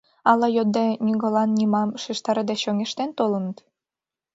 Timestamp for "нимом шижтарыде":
1.57-2.55